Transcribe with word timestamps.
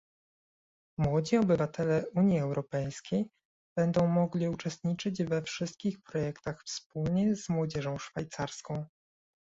Młodzi 0.97 1.37
obywatele 1.37 2.05
Unii 2.15 2.39
Europejskiej 2.39 3.29
będą 3.77 4.07
mogli 4.07 4.49
uczestniczyć 4.49 5.23
we 5.23 5.41
wszystkich 5.41 6.03
projektach 6.03 6.63
wspólnie 6.63 7.35
z 7.35 7.49
młodzieżą 7.49 7.97
szwajcarską 7.97 8.85